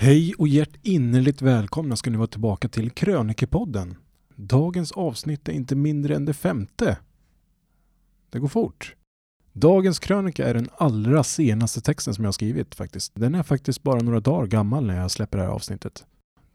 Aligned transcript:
Hej 0.00 0.34
och 0.34 0.48
hjärtinnerligt 0.48 1.42
välkomna 1.42 1.96
ska 1.96 2.10
ni 2.10 2.16
vara 2.16 2.26
tillbaka 2.26 2.68
till 2.68 2.90
Krönikepodden. 2.90 3.96
Dagens 4.34 4.92
avsnitt 4.92 5.48
är 5.48 5.52
inte 5.52 5.76
mindre 5.76 6.16
än 6.16 6.24
det 6.24 6.34
femte. 6.34 6.98
Det 8.30 8.38
går 8.38 8.48
fort. 8.48 8.96
Dagens 9.52 9.98
krönika 9.98 10.48
är 10.48 10.54
den 10.54 10.68
allra 10.76 11.24
senaste 11.24 11.80
texten 11.80 12.14
som 12.14 12.24
jag 12.24 12.28
har 12.28 12.32
skrivit 12.32 12.74
faktiskt. 12.74 13.12
Den 13.14 13.34
är 13.34 13.42
faktiskt 13.42 13.82
bara 13.82 14.00
några 14.00 14.20
dagar 14.20 14.46
gammal 14.46 14.86
när 14.86 14.96
jag 14.96 15.10
släpper 15.10 15.38
det 15.38 15.44
här 15.44 15.50
avsnittet. 15.50 16.06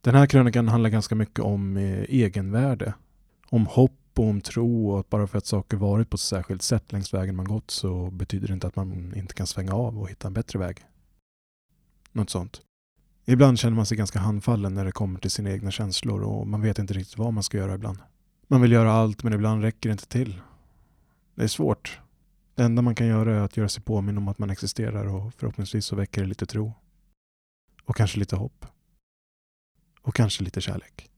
Den 0.01 0.15
här 0.15 0.25
krönikan 0.25 0.67
handlar 0.67 0.89
ganska 0.89 1.15
mycket 1.15 1.39
om 1.39 1.77
eh, 1.77 2.03
egenvärde. 2.03 2.93
Om 3.49 3.65
hopp 3.65 3.99
och 4.15 4.25
om 4.25 4.41
tro 4.41 4.91
och 4.91 4.99
att 4.99 5.09
bara 5.09 5.27
för 5.27 5.37
att 5.37 5.45
saker 5.45 5.77
varit 5.77 6.09
på 6.09 6.15
ett 6.15 6.21
särskilt 6.21 6.61
sätt 6.61 6.91
längs 6.91 7.13
vägen 7.13 7.35
man 7.35 7.47
gått 7.47 7.71
så 7.71 8.11
betyder 8.11 8.47
det 8.47 8.53
inte 8.53 8.67
att 8.67 8.75
man 8.75 9.13
inte 9.15 9.33
kan 9.33 9.47
svänga 9.47 9.73
av 9.73 9.99
och 9.99 10.09
hitta 10.09 10.27
en 10.27 10.33
bättre 10.33 10.59
väg. 10.59 10.77
Något 12.11 12.29
sånt. 12.29 12.61
Ibland 13.25 13.59
känner 13.59 13.75
man 13.75 13.85
sig 13.85 13.97
ganska 13.97 14.19
handfallen 14.19 14.73
när 14.73 14.85
det 14.85 14.91
kommer 14.91 15.19
till 15.19 15.31
sina 15.31 15.51
egna 15.51 15.71
känslor 15.71 16.23
och 16.23 16.47
man 16.47 16.61
vet 16.61 16.79
inte 16.79 16.93
riktigt 16.93 17.17
vad 17.17 17.33
man 17.33 17.43
ska 17.43 17.57
göra 17.57 17.75
ibland. 17.75 17.97
Man 18.47 18.61
vill 18.61 18.71
göra 18.71 18.91
allt 18.91 19.23
men 19.23 19.33
ibland 19.33 19.61
räcker 19.61 19.89
det 19.89 19.91
inte 19.91 20.07
till. 20.07 20.41
Det 21.35 21.43
är 21.43 21.47
svårt. 21.47 21.99
Det 22.55 22.63
enda 22.63 22.81
man 22.81 22.95
kan 22.95 23.07
göra 23.07 23.35
är 23.35 23.39
att 23.39 23.57
göra 23.57 23.69
sig 23.69 23.83
påminn 23.83 24.17
om 24.17 24.27
att 24.27 24.39
man 24.39 24.49
existerar 24.49 25.05
och 25.05 25.33
förhoppningsvis 25.33 25.85
så 25.85 25.95
väcker 25.95 26.21
det 26.21 26.27
lite 26.27 26.45
tro. 26.45 26.73
Och 27.85 27.95
kanske 27.95 28.19
lite 28.19 28.35
hopp. 28.35 28.65
Och 30.01 30.15
kanske 30.15 30.43
lite 30.43 30.61
kärlek. 30.61 31.09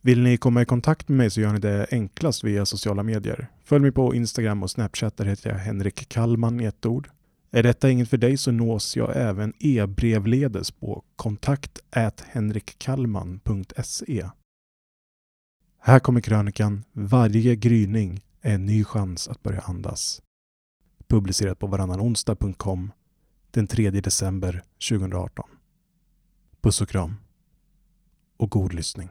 Vill 0.00 0.22
ni 0.22 0.36
komma 0.36 0.62
i 0.62 0.64
kontakt 0.64 1.08
med 1.08 1.18
mig 1.18 1.30
så 1.30 1.40
gör 1.40 1.52
ni 1.52 1.58
det 1.58 1.86
enklast 1.90 2.44
via 2.44 2.66
sociala 2.66 3.02
medier. 3.02 3.48
Följ 3.64 3.82
mig 3.82 3.92
på 3.92 4.14
Instagram 4.14 4.62
och 4.62 4.70
Snapchat, 4.70 5.16
där 5.16 5.24
heter 5.24 5.50
jag 5.50 5.58
Henrik 5.58 6.08
Kallman 6.08 6.60
i 6.60 6.64
ett 6.64 6.86
ord. 6.86 7.10
Är 7.54 7.62
detta 7.62 7.90
inget 7.90 8.08
för 8.08 8.16
dig 8.16 8.36
så 8.36 8.52
nås 8.52 8.96
jag 8.96 9.16
även 9.16 9.52
e-brevledes 9.58 10.70
på 10.70 11.04
kontakt 11.16 11.78
henrikkallman.se. 12.20 14.28
Här 15.78 15.98
kommer 15.98 16.20
krönikan 16.20 16.84
Varje 16.92 17.56
gryning 17.56 18.24
är 18.40 18.54
en 18.54 18.66
ny 18.66 18.84
chans 18.84 19.28
att 19.28 19.42
börja 19.42 19.60
andas. 19.60 20.22
Publicerat 21.06 21.58
på 21.58 21.66
varannanonsdag.com 21.66 22.92
den 23.50 23.66
3 23.66 23.90
december 23.90 24.62
2018. 24.88 25.48
Puss 26.60 26.80
och 26.80 26.88
kram. 26.88 27.14
Och 28.36 28.50
god 28.50 28.72
lyssning. 28.72 29.08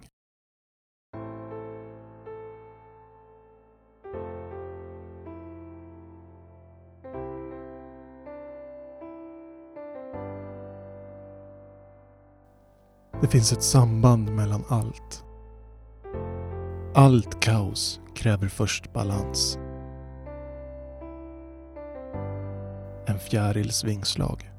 Det 13.21 13.27
finns 13.27 13.53
ett 13.53 13.63
samband 13.63 14.31
mellan 14.31 14.63
allt. 14.67 15.25
Allt 16.93 17.39
kaos 17.39 18.01
kräver 18.15 18.47
först 18.47 18.93
balans. 18.93 19.59
En 23.05 23.19
fjärils 23.19 23.83
vingslag. 23.83 24.51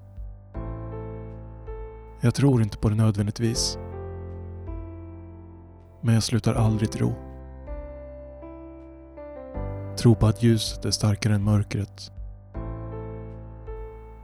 Jag 2.20 2.34
tror 2.34 2.62
inte 2.62 2.78
på 2.78 2.88
det 2.88 2.94
nödvändigtvis. 2.94 3.78
Men 6.00 6.14
jag 6.14 6.22
slutar 6.22 6.54
aldrig 6.54 6.92
tro. 6.92 7.14
Tro 9.96 10.14
på 10.14 10.26
att 10.26 10.42
ljuset 10.42 10.84
är 10.84 10.90
starkare 10.90 11.34
än 11.34 11.44
mörkret. 11.44 12.12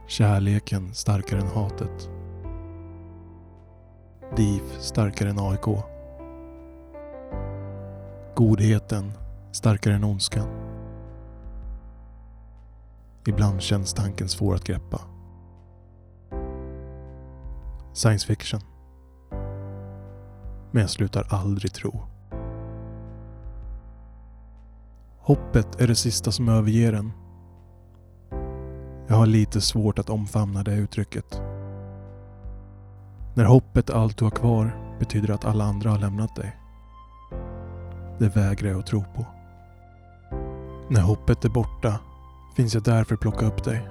Kärleken 0.07 0.93
starkare 0.93 1.41
än 1.41 1.47
hatet. 1.47 2.09
DIF 4.35 4.79
starkare 4.79 5.29
än 5.29 5.39
AIK. 5.39 5.65
Godheten 8.35 9.11
starkare 9.51 9.93
än 9.93 10.03
ondskan. 10.03 10.47
Ibland 13.27 13.61
känns 13.61 13.93
tanken 13.93 14.29
svår 14.29 14.55
att 14.55 14.63
greppa. 14.63 15.01
Science 17.93 18.27
fiction. 18.27 18.59
Men 20.71 20.81
jag 20.81 20.89
slutar 20.89 21.27
aldrig 21.29 21.73
tro. 21.73 22.01
Hoppet 25.19 25.81
är 25.81 25.87
det 25.87 25.95
sista 25.95 26.31
som 26.31 26.49
överger 26.49 26.93
en. 26.93 27.11
Jag 29.07 29.15
har 29.15 29.25
lite 29.25 29.61
svårt 29.61 29.99
att 29.99 30.09
omfamna 30.09 30.63
det 30.63 30.75
uttrycket. 30.75 31.41
När 33.39 33.45
hoppet 33.45 33.89
är 33.89 33.93
allt 33.93 34.17
du 34.17 34.25
har 34.25 34.31
kvar 34.31 34.95
betyder 34.99 35.27
det 35.27 35.33
att 35.33 35.45
alla 35.45 35.63
andra 35.63 35.89
har 35.89 35.99
lämnat 35.99 36.35
dig. 36.35 36.57
Det 38.17 38.35
vägrar 38.35 38.69
jag 38.69 38.79
att 38.79 38.87
tro 38.87 39.03
på. 39.15 39.25
När 40.89 41.01
hoppet 41.01 41.45
är 41.45 41.49
borta 41.49 41.99
finns 42.55 42.73
jag 42.73 42.83
där 42.83 43.03
för 43.03 43.13
att 43.13 43.21
plocka 43.21 43.45
upp 43.45 43.63
dig. 43.63 43.89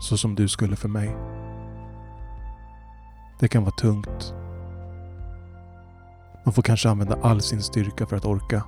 Så 0.00 0.16
som 0.16 0.34
du 0.34 0.48
skulle 0.48 0.76
för 0.76 0.88
mig. 0.88 1.16
Det 3.40 3.48
kan 3.48 3.64
vara 3.64 3.74
tungt. 3.74 4.34
Man 6.44 6.54
får 6.54 6.62
kanske 6.62 6.88
använda 6.88 7.18
all 7.22 7.40
sin 7.40 7.62
styrka 7.62 8.06
för 8.06 8.16
att 8.16 8.24
orka. 8.24 8.62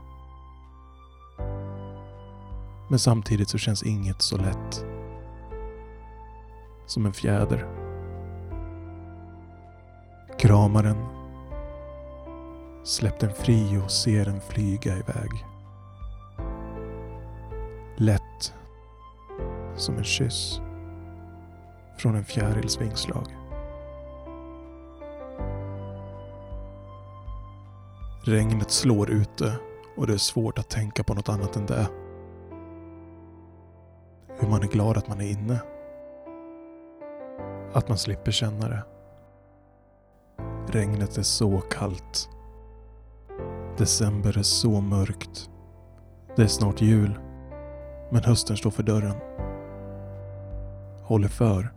Men 2.88 2.98
samtidigt 2.98 3.48
så 3.48 3.58
känns 3.58 3.82
inget 3.82 4.22
så 4.22 4.36
lätt. 4.36 4.84
Som 6.86 7.06
en 7.06 7.12
fjäder. 7.12 7.75
Krama 10.38 10.82
den. 10.82 10.96
Släpp 12.84 13.20
den 13.20 13.32
fri 13.32 13.80
och 13.84 13.90
se 13.90 14.24
den 14.24 14.40
flyga 14.40 14.92
iväg. 14.92 15.30
Lätt 17.96 18.54
som 19.76 19.96
en 19.96 20.04
kyss 20.04 20.60
från 21.98 22.14
en 22.14 22.24
fjärils 22.24 22.80
vingslag. 22.80 23.36
Regnet 28.24 28.70
slår 28.70 29.10
ute 29.10 29.58
och 29.96 30.06
det 30.06 30.12
är 30.12 30.18
svårt 30.18 30.58
att 30.58 30.70
tänka 30.70 31.04
på 31.04 31.14
något 31.14 31.28
annat 31.28 31.56
än 31.56 31.66
det. 31.66 31.88
Hur 34.38 34.48
man 34.48 34.62
är 34.62 34.68
glad 34.68 34.96
att 34.96 35.08
man 35.08 35.20
är 35.20 35.30
inne. 35.30 35.60
Att 37.72 37.88
man 37.88 37.98
slipper 37.98 38.32
känna 38.32 38.68
det. 38.68 38.82
Regnet 40.68 41.18
är 41.18 41.22
så 41.22 41.60
kallt. 41.60 42.28
December 43.78 44.38
är 44.38 44.42
så 44.42 44.80
mörkt. 44.80 45.50
Det 46.36 46.42
är 46.42 46.46
snart 46.46 46.82
jul. 46.82 47.18
Men 48.10 48.24
hösten 48.24 48.56
står 48.56 48.70
för 48.70 48.82
dörren. 48.82 49.16
Håller 51.02 51.28
för. 51.28 51.72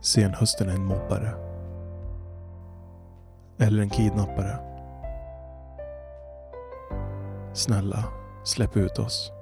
Senhösten 0.00 0.68
är 0.68 0.74
en 0.74 0.84
mobbare. 0.84 1.34
Eller 3.58 3.82
en 3.82 3.90
kidnappare. 3.90 4.58
Snälla, 7.54 8.04
släpp 8.44 8.76
ut 8.76 8.98
oss. 8.98 9.32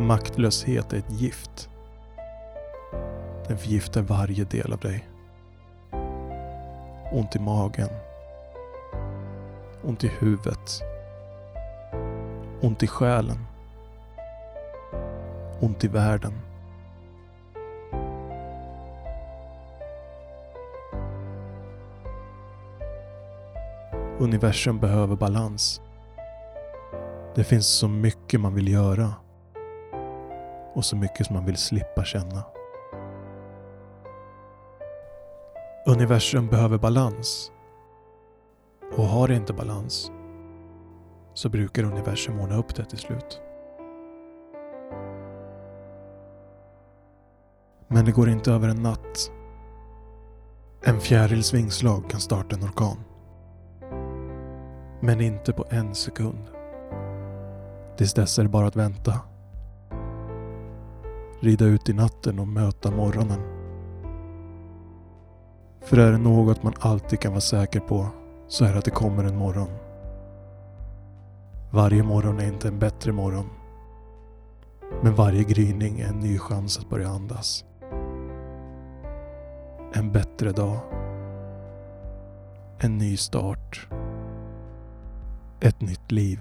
Maktlöshet 0.00 0.92
är 0.92 0.96
ett 0.96 1.20
gift. 1.20 1.70
Den 3.48 3.58
förgiftar 3.58 4.02
varje 4.02 4.44
del 4.44 4.72
av 4.72 4.78
dig. 4.78 5.08
Ont 7.12 7.36
i 7.36 7.38
magen. 7.38 7.88
Ont 9.82 10.04
i 10.04 10.08
huvudet. 10.08 10.82
Ont 12.60 12.82
i 12.82 12.86
själen. 12.86 13.46
Ont 15.60 15.84
i 15.84 15.88
världen. 15.88 16.32
Universum 24.18 24.78
behöver 24.78 25.16
balans. 25.16 25.80
Det 27.34 27.44
finns 27.44 27.66
så 27.66 27.88
mycket 27.88 28.40
man 28.40 28.54
vill 28.54 28.68
göra 28.68 29.14
och 30.74 30.84
så 30.84 30.96
mycket 30.96 31.26
som 31.26 31.36
man 31.36 31.46
vill 31.46 31.56
slippa 31.56 32.04
känna. 32.04 32.44
Universum 35.86 36.48
behöver 36.48 36.78
balans. 36.78 37.52
Och 38.96 39.04
har 39.04 39.28
det 39.28 39.34
inte 39.34 39.52
balans 39.52 40.10
så 41.34 41.48
brukar 41.48 41.82
universum 41.82 42.40
ordna 42.40 42.56
upp 42.56 42.74
det 42.74 42.84
till 42.84 42.98
slut. 42.98 43.40
Men 47.88 48.04
det 48.04 48.12
går 48.12 48.28
inte 48.28 48.52
över 48.52 48.68
en 48.68 48.82
natt. 48.82 49.32
En 50.82 51.00
fjärils 51.00 51.54
vingslag 51.54 52.10
kan 52.10 52.20
starta 52.20 52.56
en 52.56 52.64
orkan. 52.64 52.96
Men 55.00 55.20
inte 55.20 55.52
på 55.52 55.64
en 55.70 55.94
sekund. 55.94 56.44
Tills 57.96 58.14
dess 58.14 58.38
är 58.38 58.42
det 58.42 58.48
bara 58.48 58.66
att 58.66 58.76
vänta. 58.76 59.20
Rida 61.40 61.64
ut 61.64 61.88
i 61.88 61.92
natten 61.92 62.38
och 62.38 62.48
möta 62.48 62.90
morgonen. 62.90 63.40
För 65.80 65.98
är 65.98 66.12
det 66.12 66.18
något 66.18 66.62
man 66.62 66.72
alltid 66.80 67.20
kan 67.20 67.32
vara 67.32 67.40
säker 67.40 67.80
på 67.80 68.06
så 68.48 68.64
är 68.64 68.72
det 68.72 68.78
att 68.78 68.84
det 68.84 68.90
kommer 68.90 69.24
en 69.24 69.36
morgon. 69.36 69.68
Varje 71.70 72.02
morgon 72.02 72.40
är 72.40 72.46
inte 72.46 72.68
en 72.68 72.78
bättre 72.78 73.12
morgon. 73.12 73.46
Men 75.02 75.14
varje 75.14 75.44
gryning 75.44 76.00
är 76.00 76.06
en 76.06 76.20
ny 76.20 76.38
chans 76.38 76.78
att 76.78 76.88
börja 76.88 77.08
andas. 77.08 77.64
En 79.94 80.12
bättre 80.12 80.52
dag. 80.52 80.78
En 82.78 82.98
ny 82.98 83.16
start. 83.16 83.88
Ett 85.60 85.80
nytt 85.80 86.12
liv. 86.12 86.40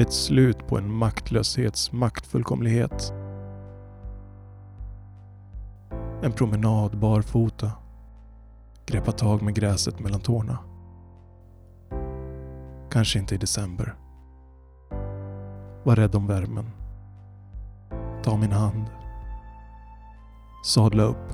Ett 0.00 0.12
slut 0.12 0.66
på 0.66 0.78
en 0.78 0.92
maktlöshets 0.92 1.92
maktfullkomlighet. 1.92 3.12
En 6.22 6.32
promenad 6.32 6.98
barfota. 6.98 7.72
Greppa 8.86 9.12
tag 9.12 9.42
med 9.42 9.54
gräset 9.54 10.00
mellan 10.00 10.20
tårna. 10.20 10.58
Kanske 12.90 13.18
inte 13.18 13.34
i 13.34 13.38
december. 13.38 13.94
Var 15.84 15.96
rädd 15.96 16.14
om 16.14 16.26
värmen. 16.26 16.70
Ta 18.22 18.36
min 18.36 18.52
hand. 18.52 18.84
Sadla 20.64 21.02
upp. 21.02 21.32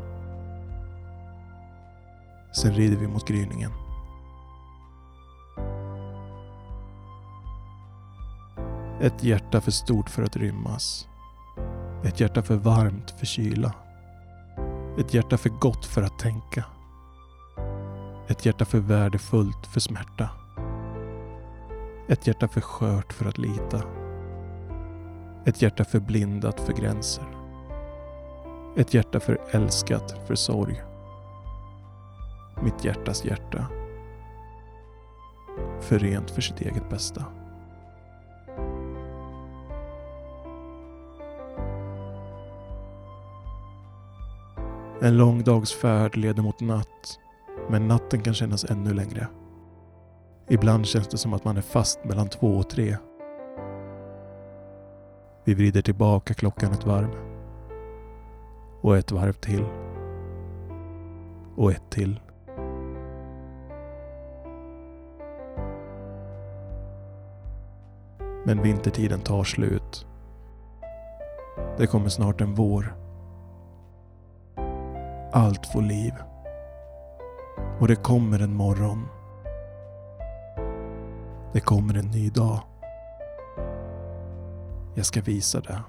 Sen 2.56 2.72
rider 2.74 2.96
vi 2.96 3.06
mot 3.06 3.28
gryningen. 3.28 3.85
Ett 9.00 9.24
hjärta 9.24 9.60
för 9.60 9.70
stort 9.70 10.10
för 10.10 10.22
att 10.22 10.36
rymmas. 10.36 11.08
Ett 12.04 12.20
hjärta 12.20 12.42
för 12.42 12.56
varmt 12.56 13.10
för 13.10 13.26
kyla. 13.26 13.74
Ett 14.98 15.14
hjärta 15.14 15.36
för 15.36 15.48
gott 15.48 15.86
för 15.86 16.02
att 16.02 16.18
tänka. 16.18 16.64
Ett 18.28 18.46
hjärta 18.46 18.64
för 18.64 18.78
värdefullt 18.78 19.66
för 19.66 19.80
smärta. 19.80 20.30
Ett 22.08 22.26
hjärta 22.26 22.48
för 22.48 22.60
skört 22.60 23.12
för 23.12 23.26
att 23.28 23.38
lita. 23.38 23.82
Ett 25.46 25.62
hjärta 25.62 25.84
förblindat 25.84 26.60
för 26.60 26.72
gränser. 26.72 27.26
Ett 28.76 28.94
hjärta 28.94 29.20
för 29.20 29.40
älskat 29.50 30.26
för 30.26 30.34
sorg. 30.34 30.82
Mitt 32.62 32.84
hjärtas 32.84 33.24
hjärta. 33.24 33.66
För 35.80 35.98
rent 35.98 36.30
för 36.30 36.42
sitt 36.42 36.60
eget 36.60 36.90
bästa. 36.90 37.24
En 45.00 45.16
lång 45.16 45.44
dags 45.44 45.72
färd 45.72 46.16
leder 46.16 46.42
mot 46.42 46.60
natt, 46.60 47.18
men 47.68 47.88
natten 47.88 48.22
kan 48.22 48.34
kännas 48.34 48.64
ännu 48.64 48.94
längre. 48.94 49.28
Ibland 50.48 50.86
känns 50.86 51.08
det 51.08 51.18
som 51.18 51.32
att 51.32 51.44
man 51.44 51.56
är 51.56 51.62
fast 51.62 52.04
mellan 52.04 52.28
två 52.28 52.46
och 52.46 52.70
tre. 52.70 52.96
Vi 55.44 55.54
vrider 55.54 55.82
tillbaka 55.82 56.34
klockan 56.34 56.72
ett 56.72 56.86
varv. 56.86 57.10
Och 58.80 58.96
ett 58.96 59.12
varv 59.12 59.32
till. 59.32 59.64
Och 61.56 61.72
ett 61.72 61.90
till. 61.90 62.20
Men 68.44 68.62
vintertiden 68.62 69.20
tar 69.20 69.44
slut. 69.44 70.06
Det 71.78 71.86
kommer 71.86 72.08
snart 72.08 72.40
en 72.40 72.54
vår. 72.54 73.05
Allt 75.36 75.66
får 75.66 75.82
liv. 75.82 76.14
Och 77.80 77.88
det 77.88 77.96
kommer 77.96 78.38
en 78.42 78.54
morgon. 78.54 79.08
Det 81.52 81.60
kommer 81.60 81.94
en 81.94 82.10
ny 82.10 82.30
dag. 82.30 82.60
Jag 84.94 85.06
ska 85.06 85.20
visa 85.20 85.60
det. 85.60 85.82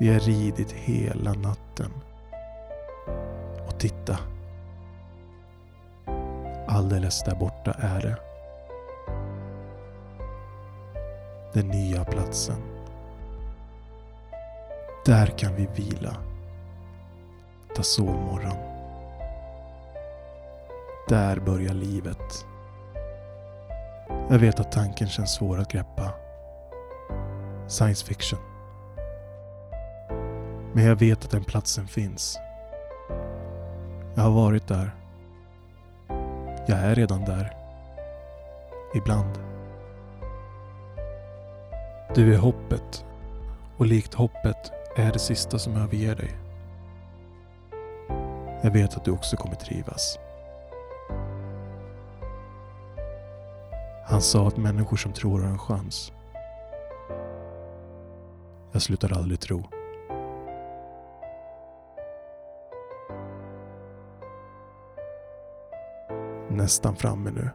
Vi 0.00 0.12
har 0.12 0.20
ridit 0.20 0.72
hela 0.72 1.32
natten. 1.32 1.92
Och 3.66 3.78
titta. 3.78 4.18
Alldeles 6.66 7.22
där 7.22 7.34
borta 7.34 7.72
är 7.78 8.00
det. 8.00 8.16
Den 11.52 11.68
nya 11.68 12.04
platsen. 12.04 12.75
Där 15.06 15.26
kan 15.26 15.54
vi 15.54 15.68
vila. 15.74 16.16
Ta 17.74 17.82
sovmorgon. 17.82 18.56
Där 21.08 21.40
börjar 21.40 21.74
livet. 21.74 22.46
Jag 24.30 24.38
vet 24.38 24.60
att 24.60 24.72
tanken 24.72 25.08
känns 25.08 25.34
svår 25.34 25.58
att 25.58 25.72
greppa. 25.72 26.12
Science 27.68 28.06
fiction. 28.06 28.38
Men 30.72 30.84
jag 30.84 30.96
vet 30.96 31.24
att 31.24 31.30
den 31.30 31.44
platsen 31.44 31.86
finns. 31.86 32.38
Jag 34.14 34.22
har 34.22 34.30
varit 34.30 34.68
där. 34.68 34.90
Jag 36.66 36.78
är 36.78 36.94
redan 36.94 37.24
där. 37.24 37.56
Ibland. 38.94 39.38
Du 42.14 42.34
är 42.34 42.38
hoppet. 42.38 43.04
Och 43.76 43.86
likt 43.86 44.14
hoppet 44.14 44.72
är 44.98 45.12
det 45.12 45.18
sista 45.18 45.58
som 45.58 45.76
överger 45.76 46.14
dig. 46.14 46.36
Jag 48.62 48.70
vet 48.70 48.96
att 48.96 49.04
du 49.04 49.10
också 49.10 49.36
kommer 49.36 49.56
trivas. 49.56 50.18
Han 54.04 54.22
sa 54.22 54.48
att 54.48 54.56
människor 54.56 54.96
som 54.96 55.12
tror 55.12 55.40
har 55.40 55.48
en 55.48 55.58
chans. 55.58 56.12
Jag 58.72 58.82
slutar 58.82 59.12
aldrig 59.12 59.40
tro. 59.40 59.62
Nästan 66.48 66.96
framme 66.96 67.30
nu. 67.30 67.50